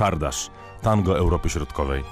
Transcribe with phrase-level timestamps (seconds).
[0.00, 0.50] Czardasz,
[0.82, 2.04] tango Europy Środkowej.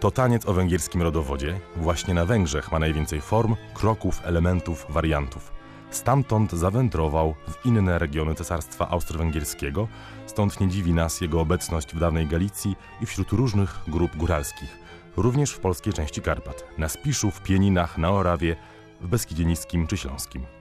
[0.00, 1.60] To taniec o węgierskim rodowodzie.
[1.76, 5.52] Właśnie na Węgrzech ma najwięcej form, kroków, elementów, wariantów.
[5.90, 9.88] Stamtąd zawędrował w inne regiony Cesarstwa Austro-Węgierskiego,
[10.26, 14.78] stąd nie dziwi nas jego obecność w dawnej Galicji i wśród różnych grup góralskich,
[15.16, 18.56] również w polskiej części Karpat, na Spiszu, w Pieninach, na Orawie,
[19.00, 20.55] w Beskidzie Niskim czy Śląskim.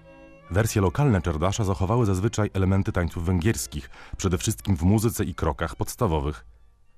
[0.51, 6.45] Wersje lokalne Czerdasza zachowały zazwyczaj elementy tańców węgierskich, przede wszystkim w muzyce i krokach podstawowych.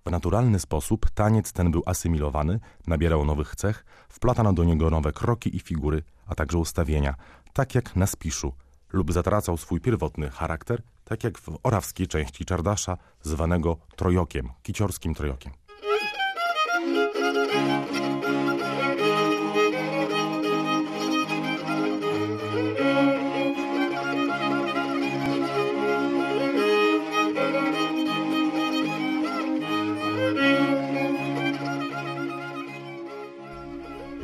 [0.05, 5.55] W naturalny sposób taniec ten był asymilowany, nabierał nowych cech, wplatano do niego nowe kroki
[5.55, 7.15] i figury, a także ustawienia,
[7.53, 8.53] tak jak na Spiszu,
[8.93, 15.66] lub zatracał swój pierwotny charakter, tak jak w orawskiej części Czardasza, zwanego trojokiem, kiciorskim trojokiem.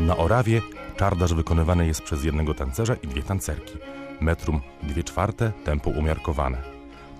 [0.08, 0.62] Na Orawie
[0.98, 3.74] czardasz wykonywany jest przez jednego tancerza i dwie tancerki.
[4.22, 6.58] Metrum dwie czwarte, tempo umiarkowane.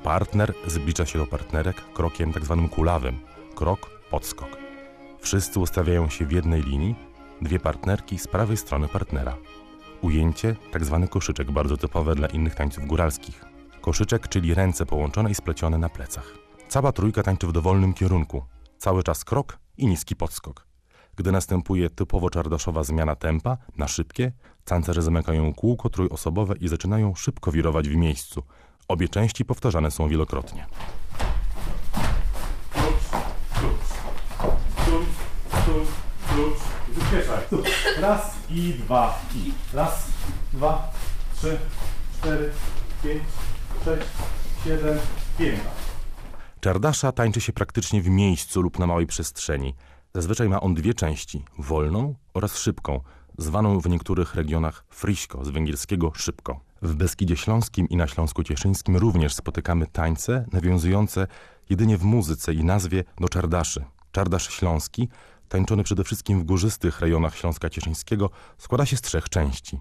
[0.04, 3.20] Partner zbliża się do partnerek krokiem tak zwanym kulawym.
[3.56, 4.58] Krok, podskok.
[5.20, 6.96] Wszyscy ustawiają się w jednej linii,
[7.42, 9.38] dwie partnerki z prawej strony partnera.
[10.02, 13.46] Ujęcie, tak zwany koszyczek, bardzo typowe dla innych tańców góralskich.
[13.82, 16.34] Koszyczek, czyli ręce połączone i splecione na plecach.
[16.68, 18.44] Cała trójka tańczy w dowolnym kierunku.
[18.78, 20.73] Cały czas krok i niski podskok.
[21.16, 24.32] Gdy następuje typowo czardaszowa zmiana tempa na szybkie,
[24.66, 28.44] tancerze zamykają kółko trójosobowe i zaczynają szybko wirować w miejscu.
[28.88, 30.66] Obie części powtarzane są wielokrotnie.
[38.00, 39.52] Raz i dwa i.
[39.74, 40.08] Raz,
[40.54, 40.92] dwa,
[41.36, 41.60] trzy,
[42.18, 42.52] cztery,
[43.04, 43.24] pięć,
[43.86, 44.08] sześć,
[44.64, 44.98] siedem,
[45.38, 45.60] pięć.
[46.60, 49.76] Czardasza tańczy się praktycznie w miejscu lub na małej przestrzeni.
[50.16, 53.02] Zazwyczaj ma on dwie części, wolną oraz szybką,
[53.38, 56.60] zwaną w niektórych regionach friśko, z węgierskiego szybko.
[56.82, 61.28] W Beskidzie Śląskim i na Śląsku Cieszyńskim również spotykamy tańce nawiązujące
[61.70, 63.86] jedynie w muzyce i nazwie do czardaszy.
[64.12, 65.10] Czardasz śląski,
[65.50, 69.80] tańczony przede wszystkim w górzystych rejonach Śląska Cieszyńskiego, składa się z trzech części.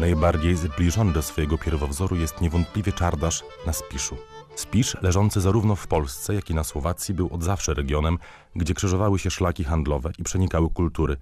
[0.00, 4.16] Najbardziej zbliżony do swojego pierwowzoru jest niewątpliwie czardasz na Spiszu.
[4.56, 8.18] Spisz, leżący zarówno w Polsce, jak i na Słowacji, był od zawsze regionem,
[8.56, 11.16] gdzie krzyżowały się szlaki handlowe i przenikały kultury.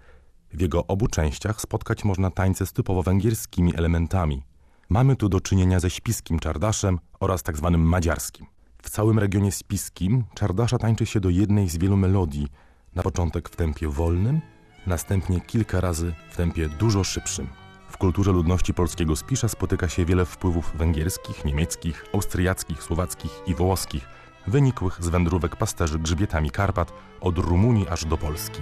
[0.52, 4.42] W jego obu częściach spotkać można tańce z typowo węgierskimi elementami.
[4.88, 8.46] Mamy tu do czynienia ze spiskim czardaszem oraz tak zwanym madziarskim.
[8.82, 12.48] W całym regionie spiskim czardasza tańczy się do jednej z wielu melodii,
[12.94, 14.40] na początek w tempie wolnym,
[14.86, 17.67] następnie kilka razy w tempie dużo szybszym.
[17.98, 24.08] W kulturze ludności polskiego Spisza spotyka się wiele wpływów węgierskich, niemieckich, austriackich, słowackich i włoskich,
[24.46, 28.60] wynikłych z wędrówek pasterzy grzbietami Karpat od Rumunii aż do Polski.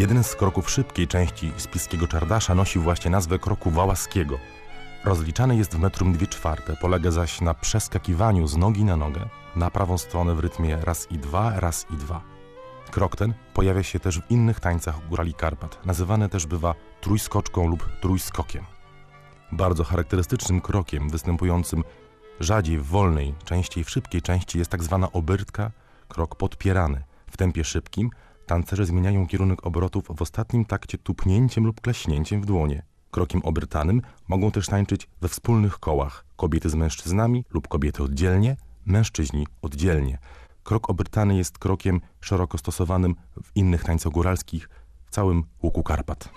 [0.00, 4.38] Jeden z kroków szybkiej części spiskiego czardasza nosi właśnie nazwę kroku wałaskiego.
[5.04, 9.70] Rozliczany jest w metrum dwie czwarte, polega zaś na przeskakiwaniu z nogi na nogę na
[9.70, 12.22] prawą stronę w rytmie raz i dwa, raz i dwa.
[12.90, 17.88] Krok ten pojawia się też w innych tańcach górali Karpat, nazywany też bywa trójskoczką lub
[18.00, 18.64] trójskokiem.
[19.52, 21.84] Bardzo charakterystycznym krokiem występującym
[22.40, 25.70] rzadziej w wolnej, częściej w szybkiej części jest tak zwana obyrtka,
[26.08, 27.02] krok podpierany.
[27.30, 28.10] W tempie szybkim
[28.50, 32.82] Tancerze zmieniają kierunek obrotów w ostatnim takcie tupnięciem lub klaśnięciem w dłonie.
[33.10, 38.56] Krokiem obrytanym mogą też tańczyć we wspólnych kołach kobiety z mężczyznami lub kobiety oddzielnie,
[38.86, 40.18] mężczyźni oddzielnie.
[40.62, 44.68] Krok obrytany jest krokiem szeroko stosowanym w innych tańcach góralskich
[45.06, 46.28] w całym łuku Karpat.